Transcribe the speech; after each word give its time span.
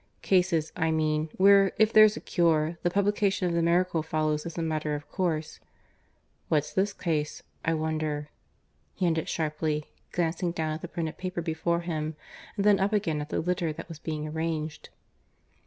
Cases, 0.23 0.71
I 0.75 0.89
mean, 0.89 1.29
where, 1.37 1.73
if 1.77 1.93
there's 1.93 2.17
a 2.17 2.21
cure, 2.21 2.79
the 2.81 2.89
publication 2.89 3.47
of 3.47 3.53
the 3.53 3.61
miracle 3.61 4.01
follows 4.01 4.47
as 4.47 4.57
a 4.57 4.63
matter 4.63 4.95
of 4.95 5.07
course.... 5.11 5.59
What's 6.49 6.73
this 6.73 6.91
case, 6.91 7.43
I 7.63 7.75
wonder?" 7.75 8.31
he 8.95 9.05
ended 9.05 9.29
sharply, 9.29 9.85
glancing 10.11 10.53
down 10.53 10.73
at 10.73 10.81
the 10.81 10.87
printed 10.87 11.19
paper 11.19 11.43
before 11.43 11.81
him, 11.81 12.15
and 12.55 12.65
then 12.65 12.79
up 12.79 12.93
again 12.93 13.21
at 13.21 13.29
the 13.29 13.41
litter 13.41 13.71
that 13.73 13.89
was 13.89 13.99
being 13.99 14.27
arranged. 14.27 14.89